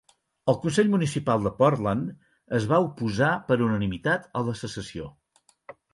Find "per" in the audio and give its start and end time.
3.51-3.59